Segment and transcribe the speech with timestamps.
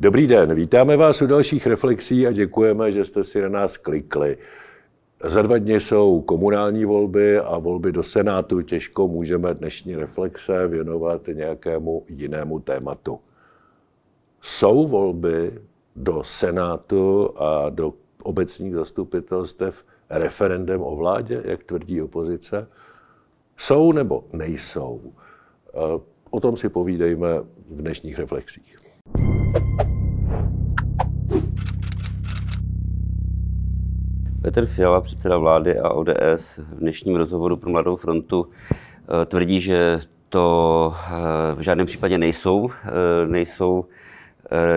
[0.00, 4.38] Dobrý den, vítáme vás u dalších reflexí a děkujeme, že jste si na nás klikli.
[5.24, 8.62] Za dva dny jsou komunální volby a volby do Senátu.
[8.62, 13.18] Těžko můžeme dnešní reflexe věnovat nějakému jinému tématu.
[14.42, 15.62] Jsou volby
[15.96, 22.68] do Senátu a do obecních zastupitelstev referendem o vládě, jak tvrdí opozice?
[23.56, 25.12] Jsou nebo nejsou?
[26.30, 28.76] O tom si povídejme v dnešních reflexích.
[34.48, 40.00] Petr Fiala, předseda vlády a ODS v dnešním rozhovoru pro Mladou frontu eh, tvrdí, že
[40.28, 43.84] to eh, v žádném případě nejsou, eh, nejsou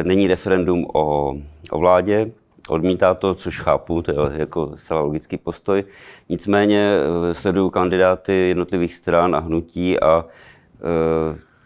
[0.03, 1.34] není referendum o,
[1.71, 2.31] o vládě,
[2.70, 5.83] odmítá to, což chápu, to je jako zcela logický postoj.
[6.30, 6.97] Nicméně
[7.31, 10.25] sleduju kandidáty jednotlivých stran a hnutí a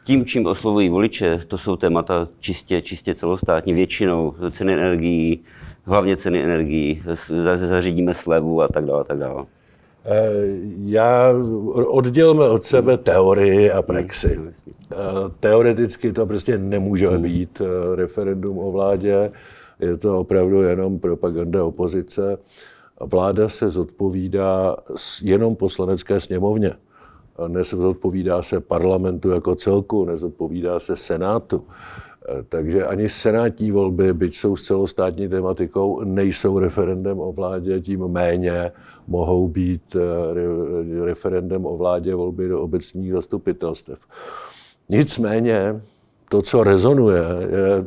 [0.06, 5.44] tím, čím oslovují voliče, to jsou témata čistě, čistě celostátní, většinou ceny energií,
[5.84, 7.04] hlavně ceny energií,
[7.70, 9.46] zařídíme slevu a tak dále, tak dále.
[10.06, 10.32] Eh,
[10.86, 11.34] já
[11.88, 14.36] oddělme od sebe teorii a praxi.
[14.36, 14.52] Hmm,
[14.92, 14.96] eh,
[15.40, 17.22] teoreticky to prostě nemůže hmm.
[17.22, 19.32] být eh, referendum o vládě,
[19.80, 22.38] je to opravdu jenom propaganda opozice.
[23.00, 24.76] Vláda se zodpovídá
[25.22, 26.72] jenom poslanecké sněmovně.
[27.48, 31.64] Nezodpovídá se parlamentu jako celku, nezodpovídá se senátu.
[32.50, 38.72] Takže ani senátní volby, byť jsou s celostátní tematikou, nejsou referendem o vládě, tím méně
[39.08, 44.00] mohou být eh, referendem o vládě volby do obecních zastupitelstev.
[44.90, 45.82] Nicméně
[46.30, 47.86] to, co rezonuje, je,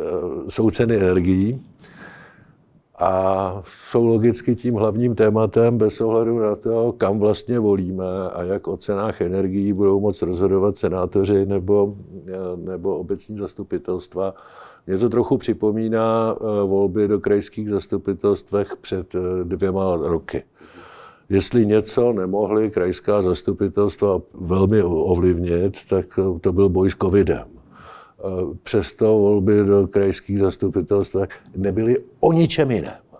[0.00, 0.04] eh,
[0.48, 1.60] jsou ceny energií,
[3.00, 8.68] a jsou logicky tím hlavním tématem bez ohledu na to, kam vlastně volíme a jak
[8.68, 11.94] o cenách energií budou moc rozhodovat senátoři nebo,
[12.56, 14.34] nebo obecní zastupitelstva.
[14.86, 20.42] Mě to trochu připomíná eh, volby do krajských zastupitelstvech před eh, dvěma roky.
[21.28, 26.06] Jestli něco nemohli krajská zastupitelstva velmi ovlivnit, tak
[26.40, 27.59] to byl boj s covidem.
[28.24, 31.16] Eh, přesto volby do krajských zastupitelstv
[31.56, 33.10] nebyly o ničem jiném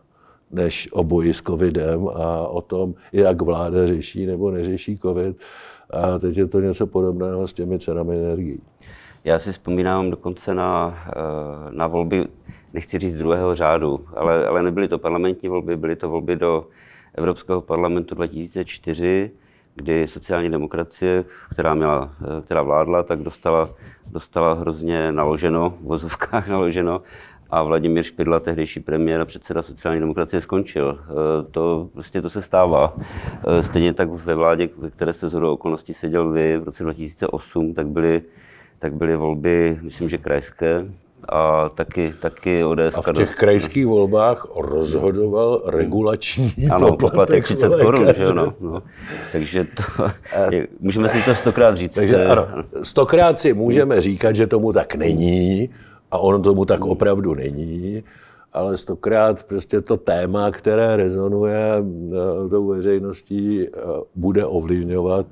[0.50, 5.37] než o boji s covidem a o tom, jak vláda řeší nebo neřeší covid.
[5.91, 8.60] A teď je to něco podobného s těmi cenami energií.
[9.25, 12.27] Já si vzpomínám dokonce na, eh, na volby,
[12.75, 16.66] nechci říct druhého řádu, ale, ale nebyly to parlamentní volby, byly to volby do
[17.15, 19.31] Evropského parlamentu 2004,
[19.75, 23.70] kdy sociální demokracie, která, měla, eh, která vládla, tak dostala,
[24.06, 27.03] dostala hrozně naloženo, v vozovkách naloženo
[27.50, 30.98] a Vladimír Špidla, tehdejší premiér a předseda sociální demokracie, skončil.
[31.00, 32.97] Eh, to prostě to se stává.
[33.48, 37.75] Eh, stejně tak ve vládě, ve které jste zhodou okolností seděl vy v roce 2008,
[37.75, 38.22] tak byly,
[38.78, 40.86] tak byly volby, myslím, že krajské,
[41.30, 42.94] a taky, taky ODS.
[42.94, 48.82] A v těch krajských volbách rozhodoval regulační ano, poplatek 30 korun, že jo, no, no.
[49.32, 49.82] Takže to,
[50.50, 51.94] je, můžeme si to stokrát říct.
[51.94, 52.48] Takže eh, ano,
[52.82, 55.70] stokrát si můžeme říkat, že tomu tak není
[56.10, 58.04] a on tomu tak opravdu není,
[58.52, 63.70] ale stokrát prostě to téma, které rezonuje eh, tou veřejností, eh,
[64.14, 65.26] bude ovlivňovat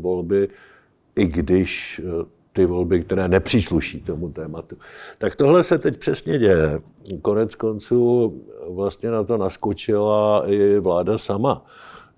[0.00, 0.48] volby,
[1.16, 2.00] i když
[2.54, 4.76] ty volby, které nepřísluší tomu tématu.
[5.18, 6.80] Tak tohle se teď přesně děje.
[7.22, 8.34] Konec konců
[8.68, 11.66] vlastně na to naskočila i vláda sama.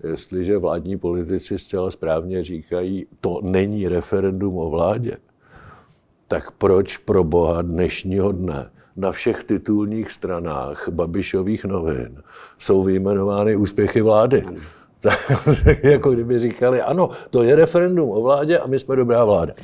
[0.03, 5.17] Jestliže vládní politici zcela správně říkají, to není referendum o vládě,
[6.27, 12.21] tak proč pro boha dnešního dne na všech titulních stranách Babišových novin
[12.59, 14.43] jsou vyjmenovány úspěchy vlády?
[15.07, 19.53] Tak, jako kdyby říkali, ano, to je referendum o vládě a my jsme dobrá vláda.
[19.53, 19.63] E,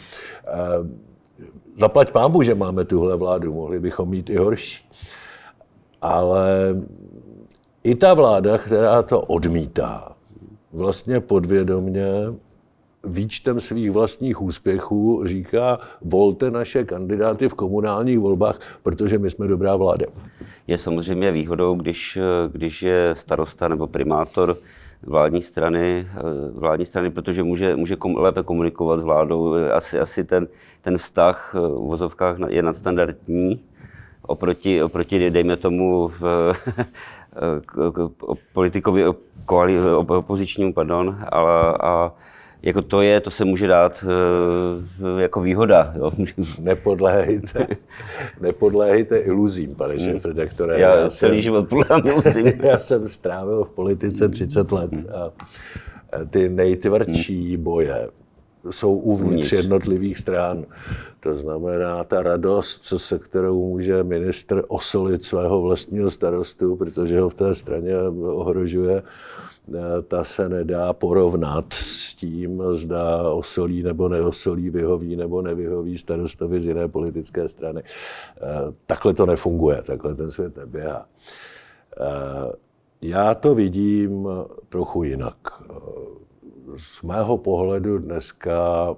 [1.79, 4.89] zaplať pámbu, že máme tuhle vládu, mohli bychom mít i horší.
[6.01, 6.75] Ale
[7.83, 10.15] i ta vláda, která to odmítá,
[10.73, 12.05] vlastně podvědomně
[13.07, 19.75] výčtem svých vlastních úspěchů říká, volte naše kandidáty v komunálních volbách, protože my jsme dobrá
[19.75, 20.06] vláda.
[20.68, 22.18] Je samozřejmě výhodou, když,
[22.51, 24.57] když je starosta nebo primátor
[25.05, 26.21] vládní strany, eh,
[26.53, 29.53] vládní strany protože může, může kom, lépe komunikovat s vládou.
[29.73, 30.47] Asi, asi ten,
[30.81, 33.61] ten vztah eh, v vozovkách je nadstandardní
[34.21, 36.53] oproti, oproti dejme tomu, v, eh,
[38.53, 39.05] politikovi
[40.07, 42.11] opozičnímu, pardon, ale a
[42.63, 44.06] jako to je, to se může dát
[45.04, 45.94] uh, jako výhoda.
[45.98, 46.12] Jo.
[46.62, 47.68] Nepodléhejte,
[48.42, 50.04] nepodléhejte iluzím, pane hmm.
[50.04, 50.80] šéf-redaktore.
[50.80, 52.48] Já, já celý jsem, život podlám iluzím.
[52.48, 55.31] já jsem strávil v politice 30 let a
[56.30, 57.63] ty nejtvrdší hmm.
[57.63, 58.10] boje
[58.71, 60.66] jsou uvnitř jednotlivých stran.
[61.19, 67.30] To znamená ta radost, co se kterou může ministr osolit svého vlastního starostu, protože ho
[67.30, 69.04] v té straně ohrožuje, eh,
[70.07, 76.65] ta se nedá porovnat s tím, zda osolí nebo neosolí, vyhoví nebo nevyhoví starostovi z
[76.65, 77.83] jiné politické strany.
[77.83, 81.06] Eh, takhle to nefunguje, takhle ten svět neběhá.
[81.98, 82.54] Eh,
[83.01, 84.27] já to vidím
[84.69, 85.38] trochu jinak.
[86.77, 88.95] Z mého pohledu dneska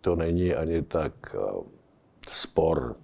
[0.00, 1.62] to není ani tak eh,
[2.28, 2.96] spor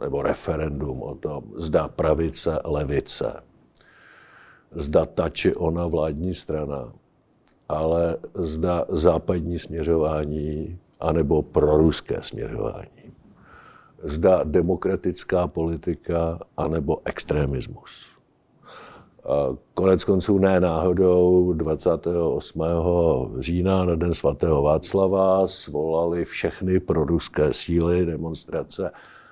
[0.00, 3.42] nebo referendum o tom, zda pravice, levice,
[4.72, 6.92] zda ta či ona vládní strana,
[7.68, 13.12] ale zda západní směřování anebo proruské směřování.
[14.02, 18.18] Zda demokratická politika anebo extremismus.
[19.74, 22.62] Konec konců ne náhodou 28.
[23.38, 28.90] října na Den svatého Václava svolali všechny proruské síly demonstrace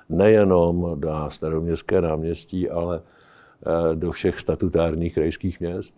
[0.09, 3.03] nejenom na staroměstské náměstí, ale
[3.95, 5.95] do všech statutárních krajských měst.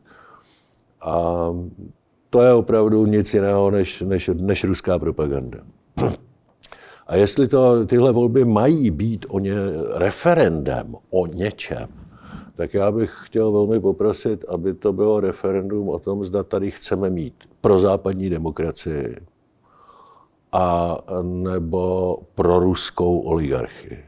[1.01, 1.47] A
[2.31, 5.59] to je opravdu nic jiného než, než, než ruská propaganda.
[7.07, 9.55] A jestli to, tyhle volby mají být o ně,
[9.95, 11.89] referendem o něčem,
[12.57, 17.11] tak já bych chtěl velmi poprosit, aby to bylo referendum o tom, zda tady chceme
[17.11, 19.17] mít pro západní demokracii
[20.53, 24.05] a nebo pro ruskou oligarchii.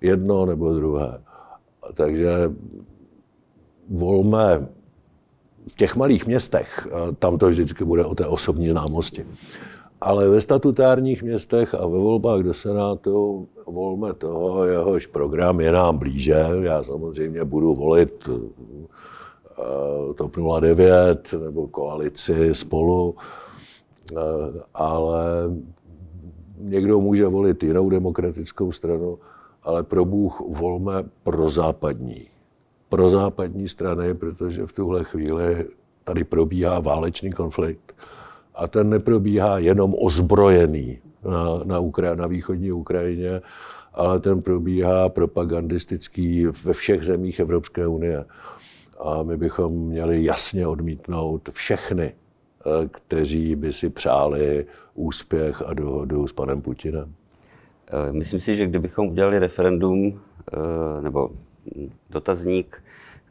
[0.00, 1.20] Jedno nebo druhé.
[1.94, 2.52] Takže
[3.88, 4.68] volme
[5.68, 6.88] v těch malých městech,
[7.18, 9.26] tam to vždycky bude o té osobní známosti.
[10.00, 15.98] Ale ve statutárních městech a ve volbách do Senátu volme toho, jehož program je nám
[15.98, 16.44] blíže.
[16.60, 23.14] Já samozřejmě budu volit eh, TOP 09 nebo koalici spolu,
[24.12, 24.16] eh,
[24.74, 25.24] ale
[26.58, 29.18] někdo může volit jinou demokratickou stranu,
[29.64, 32.26] ale pro Bůh volme pro západní.
[32.88, 35.66] Pro západní strany, protože v tuhle chvíli
[36.04, 37.94] tady probíhá válečný konflikt
[38.54, 43.40] a ten neprobíhá jenom ozbrojený na, na, Ukra- na východní Ukrajině,
[43.92, 48.24] ale ten probíhá propagandistický ve všech zemích Evropské unie.
[49.00, 56.28] A my bychom měli jasně odmítnout všechny, eh, kteří by si přáli úspěch a dohodu
[56.28, 57.14] s panem Putinem.
[57.88, 60.20] Eh, myslím si, že kdybychom udělali referendum
[60.52, 61.30] eh, nebo
[62.10, 62.82] dotazník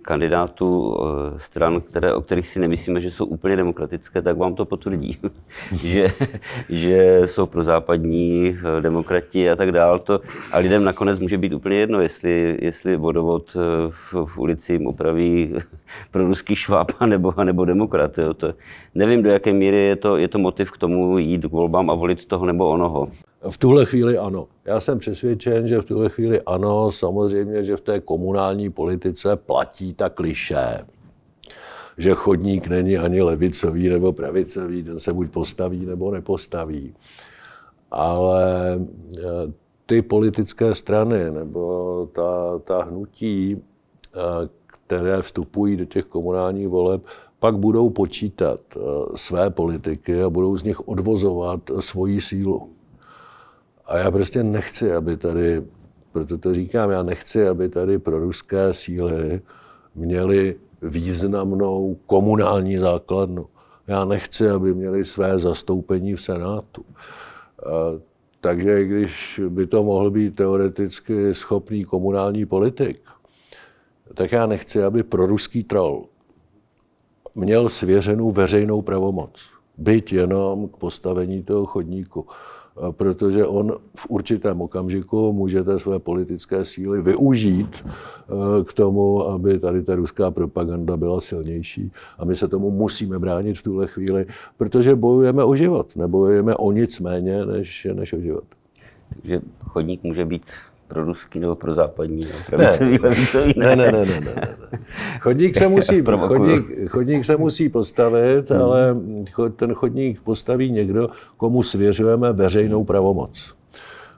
[0.02, 4.66] kandidátů eh, stran, které, o kterých si nemyslíme, že jsou úplně demokratické, tak vám to
[4.66, 5.20] potvrdí,
[5.76, 6.12] že,
[6.70, 10.00] že jsou pro západní eh, demokrati a tak dál.
[10.00, 10.22] To,
[10.52, 13.54] a lidem nakonec může být úplně jedno, jestli, jestli vodovod
[13.90, 15.56] v, v ulici jim opraví
[16.12, 18.18] pro ruský šváb nebo, nebo demokrat.
[18.18, 18.34] Jo.
[18.34, 18.54] To,
[18.96, 21.94] nevím, do jaké míry je to, je to motiv k tomu jít k volbám a
[21.94, 23.10] volit toho nebo onoho.
[23.50, 24.48] V tuhle chvíli ano.
[24.66, 26.92] Já jsem přesvědčen, že v tuhle chvíli ano.
[26.92, 30.80] Samozřejmě, že v té komunální politice platí ta kliše,
[31.98, 36.96] že chodník není ani levicový nebo pravicový, ten se buď postaví nebo nepostaví.
[37.92, 38.80] Ale
[39.18, 39.22] eh,
[39.86, 44.20] ty politické strany nebo ta, ta hnutí, eh,
[44.66, 47.02] které vstupují do těch komunálních voleb,
[47.40, 48.80] pak budou počítat eh,
[49.16, 52.73] své politiky a budou z nich odvozovat svoji sílu.
[53.86, 55.64] A já prostě nechci, aby tady,
[56.12, 59.42] proto to říkám, já nechci, aby tady pro ruské síly
[59.96, 63.48] měli významnou komunální základnu.
[63.88, 66.86] Já nechci, aby měli své zastoupení v Senátu.
[68.42, 73.02] Takže když by to mohl být teoreticky schopný komunální politik,
[74.14, 76.06] tak já nechci, aby proruský troll
[77.36, 79.32] měl svěřenou veřejnou pravomoc.
[79.78, 82.28] Byť jenom k postavení toho chodníku
[82.92, 89.60] protože on v určitém okamžiku může té své politické síly využít eh, k tomu, aby
[89.60, 91.92] tady ta ruská propaganda byla silnější.
[92.18, 94.26] A my se tomu musíme bránit v tuhle chvíli,
[94.58, 95.96] protože bojujeme o život.
[95.96, 98.44] Nebojujeme o nic méně, než, než o život.
[99.14, 100.46] Takže chodník může být
[100.88, 103.00] pro ruský nebo pro západní, pravicový, ne.
[103.02, 103.76] levicový, ne.
[103.76, 104.48] Ne, ne, ne, ne, ne, ne.
[105.20, 108.62] Chodník se musí, chodník, chodník se musí postavit, hmm.
[108.62, 108.98] ale
[109.56, 113.54] ten chodník postaví někdo, komu svěřujeme veřejnou pravomoc.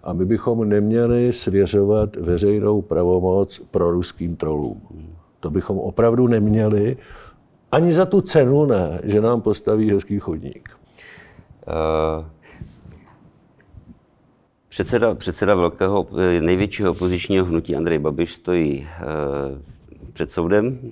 [0.04, 4.82] A my bychom neměli svěřovat veřejnou pravomoc pro ruským trolům.
[5.40, 6.98] To bychom opravdu neměli,
[7.72, 10.70] ani za tu cenu ne, že nám postaví hezký chodník.
[11.68, 12.35] Uh...
[14.76, 19.04] Předseda, předseda velkého, eh, největšího opozičního hnutí Andrej Babiš stojí eh,
[20.14, 20.92] před soudem.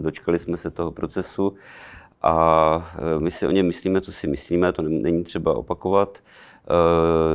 [0.00, 1.54] Dočkali jsme se toho procesu
[2.22, 6.18] a my si o něm myslíme, co si myslíme, to není třeba opakovat.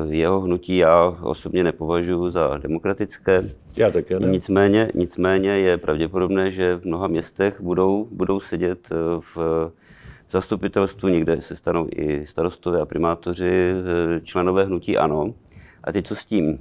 [0.10, 3.44] Jeho hnutí já osobně nepovažuji za demokratické.
[3.77, 4.27] Já také ne.
[4.27, 8.89] Nicméně, nicméně je pravděpodobné, že v mnoha městech budou, budou sedět
[9.36, 9.38] v
[10.32, 13.74] zastupitelstvu, někde se stanou i starostové a primátoři,
[14.24, 15.34] členové hnutí ANO.
[15.88, 16.60] A teď co s tím?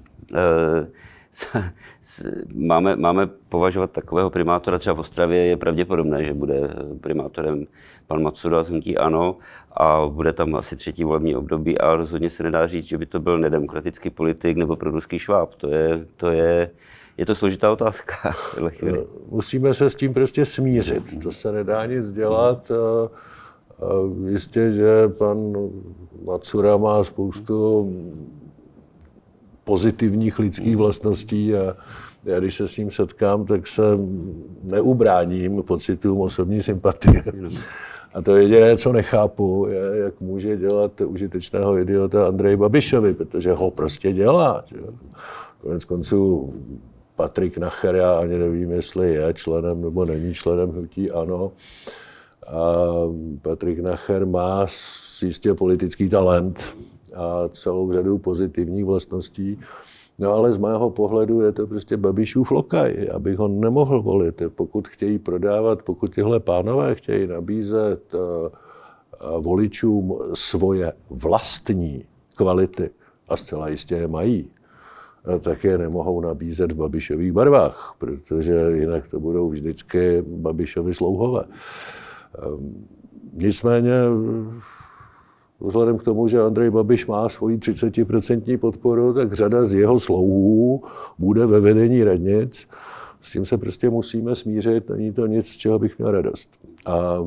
[2.54, 6.60] máme, máme považovat takového primátora, třeba v Ostravě je pravděpodobné, že bude
[7.00, 7.66] primátorem
[8.06, 9.36] pan Matsura z hnutí ANO
[9.72, 13.20] a bude tam asi třetí volební období a rozhodně se nedá říct, že by to
[13.20, 15.54] byl nedemokratický politik nebo ruský šváb.
[15.54, 16.70] To je, to je,
[17.16, 18.16] je to složitá otázka.
[19.30, 21.22] Musíme se s tím prostě smířit.
[21.22, 22.72] To se nedá nic dělat.
[24.28, 25.52] Jistě, že pan
[26.24, 27.90] Matsura má spoustu
[29.66, 31.76] pozitivních lidských vlastností a
[32.24, 33.82] já když se s ním setkám, tak se
[34.62, 37.22] neubráním pocitům osobní sympatie.
[38.14, 43.70] A to jediné, co nechápu, je, jak může dělat užitečného idiota Andrej Babišovi, protože ho
[43.70, 44.64] prostě dělá.
[44.66, 44.76] Že?
[45.60, 46.54] Konec konců
[47.16, 51.52] Patrik Nacher, já ani nevím, jestli je členem nebo není členem hnutí ANO.
[52.46, 52.82] A
[53.42, 54.66] Patrik Nacher má
[55.22, 56.76] jistě politický talent,
[57.16, 59.58] a celou řadu pozitivních vlastností.
[60.18, 64.42] No ale z mého pohledu je to prostě Babišův lokaj, abych ho nemohl volit.
[64.54, 68.48] Pokud chtějí prodávat, pokud tyhle pánové chtějí nabízet eh,
[69.40, 72.04] voličům svoje vlastní
[72.36, 72.90] kvality,
[73.28, 74.50] a zcela jistě je mají,
[75.34, 81.44] eh, tak je nemohou nabízet v Babišových barvách, protože jinak to budou vždycky Babišovi slouhové.
[82.38, 82.86] Ehm,
[83.32, 83.92] nicméně
[85.60, 90.82] Vzhledem k tomu, že Andrej Babiš má svoji 30% podporu, tak řada z jeho slouhů
[91.18, 92.68] bude ve vedení radnic.
[93.20, 96.50] S tím se prostě musíme smířit, není to nic, z čeho bych měl radost.
[96.86, 97.26] A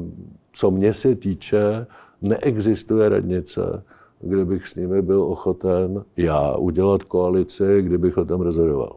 [0.52, 1.88] co mě se týče,
[2.22, 3.84] neexistuje radnice,
[4.22, 8.96] kde bych s nimi byl ochoten já udělat koalici, kdybych o tom rozhodoval.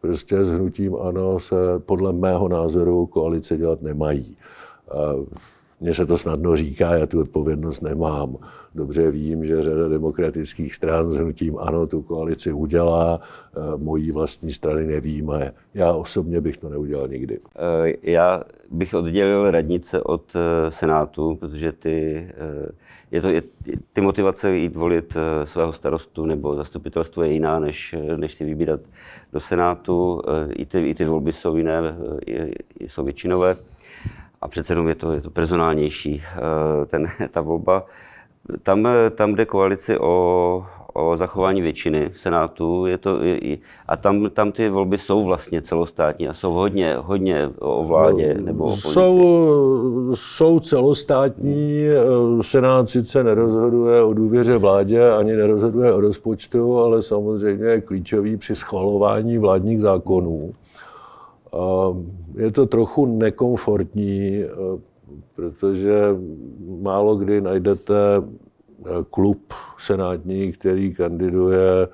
[0.00, 4.36] Prostě s hnutím ANO se podle mého názoru koalice dělat nemají.
[5.80, 8.36] Mně se to snadno říká, já tu odpovědnost nemám.
[8.74, 14.52] Dobře vím, že řada demokratických stran s hnutím ano tu koalici udělá, eh, mojí vlastní
[14.52, 15.52] strany nevíme.
[15.74, 17.38] Já osobně bych to neudělal nikdy.
[17.56, 22.28] Eh, já bych oddělil radnice od eh, Senátu, protože ty,
[23.10, 23.42] je to, je,
[23.92, 28.80] ty motivace jít volit svého starostu nebo zastupitelstvo je jiná, než, než si vybírat
[29.32, 30.22] do Senátu.
[30.56, 31.96] I ty, i ty volby jsou jiné,
[32.80, 33.56] jsou většinové
[34.44, 37.86] a přece jenom je to, je to personálnější, eh, ten, ta volba.
[38.62, 42.86] Tam, tam jde koalici o, o zachování většiny v Senátu.
[42.86, 43.58] Je to, je,
[43.88, 48.64] a tam, tam ty volby jsou vlastně celostátní a jsou hodně, hodně o vládě nebo
[48.64, 48.76] o.
[48.76, 51.86] Jsou, jsou celostátní.
[52.40, 58.56] Senát sice nerozhoduje o důvěře vládě ani nerozhoduje o rozpočtu, ale samozřejmě je klíčový při
[58.56, 60.54] schvalování vládních zákonů.
[62.36, 64.48] Je to trochu nekomfortní, eh,
[65.34, 65.94] protože
[66.82, 71.88] málo kdy najdete eh, klub senátní, který kandiduje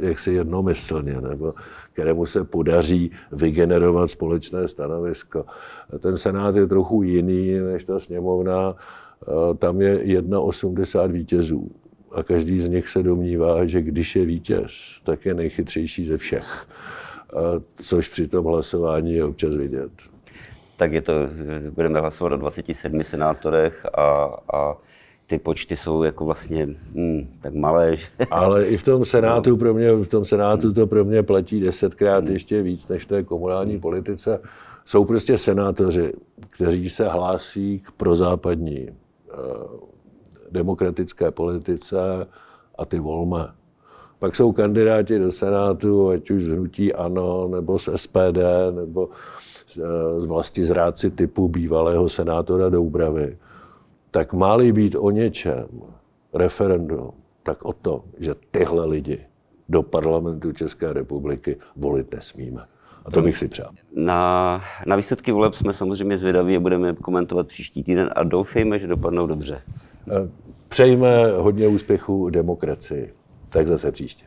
[0.00, 1.52] jaksi jednomyslně, nebo
[1.92, 5.44] kterému se podaří vygenerovat společné stanovisko.
[5.98, 8.74] Ten senát je trochu jiný než ta sněmovna.
[9.28, 11.70] Eh, tam je 81 vítězů
[12.12, 14.72] a každý z nich se domnívá, že když je vítěz,
[15.04, 16.66] tak je nejchytřejší ze všech
[17.82, 19.90] což při tom hlasování je občas vidět.
[20.76, 21.12] Tak je to,
[21.70, 24.76] budeme hlasovat o 27 senátorech a, a
[25.26, 27.96] ty počty jsou jako vlastně hmm, tak malé.
[27.96, 28.06] Že...
[28.30, 32.24] Ale i v tom Senátu pro mě, v tom Senátu to pro mě platí desetkrát
[32.24, 32.32] hmm.
[32.32, 33.80] ještě víc než v té komunální hmm.
[33.80, 34.40] politice.
[34.84, 36.12] Jsou prostě senátoři,
[36.50, 38.92] kteří se hlásí k prozápadní eh,
[40.50, 41.96] demokratické politice
[42.78, 43.48] a ty volme.
[44.18, 48.38] Pak jsou kandidáti do Senátu, ať už z hnutí ANO, nebo z SPD,
[48.70, 49.08] nebo
[50.18, 53.38] z vlasti zrádci typu bývalého senátora Doubravy.
[54.10, 55.66] Tak má být o něčem
[56.34, 57.10] referendum,
[57.42, 59.18] tak o to, že tyhle lidi
[59.68, 62.62] do parlamentu České republiky volit nesmíme.
[63.04, 63.70] A to bych si přál.
[63.94, 68.86] Na, na výsledky voleb jsme samozřejmě zvědaví a budeme komentovat příští týden a doufejme, že
[68.86, 69.62] dopadnou dobře.
[70.68, 73.12] Přejme hodně úspěchů demokracii.
[73.56, 74.25] Tak zase příště.